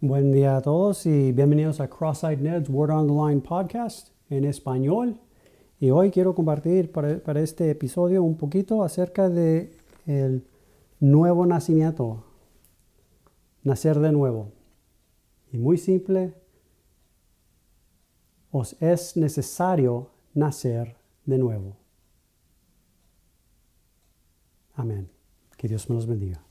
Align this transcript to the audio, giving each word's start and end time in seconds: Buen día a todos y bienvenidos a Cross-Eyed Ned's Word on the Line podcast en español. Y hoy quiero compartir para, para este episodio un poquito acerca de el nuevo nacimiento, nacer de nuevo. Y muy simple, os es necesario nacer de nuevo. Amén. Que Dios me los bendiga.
Buen 0.00 0.30
día 0.30 0.56
a 0.56 0.62
todos 0.62 1.06
y 1.06 1.32
bienvenidos 1.32 1.80
a 1.80 1.88
Cross-Eyed 1.88 2.38
Ned's 2.38 2.70
Word 2.70 2.92
on 2.92 3.08
the 3.08 3.12
Line 3.12 3.40
podcast 3.40 4.10
en 4.30 4.44
español. 4.44 5.18
Y 5.80 5.90
hoy 5.90 6.12
quiero 6.12 6.36
compartir 6.36 6.92
para, 6.92 7.18
para 7.18 7.40
este 7.40 7.68
episodio 7.68 8.22
un 8.22 8.36
poquito 8.36 8.84
acerca 8.84 9.28
de 9.28 9.76
el 10.06 10.46
nuevo 11.00 11.44
nacimiento, 11.46 12.22
nacer 13.64 13.98
de 13.98 14.12
nuevo. 14.12 14.52
Y 15.50 15.58
muy 15.58 15.76
simple, 15.76 16.32
os 18.52 18.80
es 18.80 19.16
necesario 19.16 20.10
nacer 20.32 20.94
de 21.26 21.38
nuevo. 21.38 21.76
Amén. 24.76 25.10
Que 25.56 25.66
Dios 25.66 25.90
me 25.90 25.96
los 25.96 26.06
bendiga. 26.06 26.47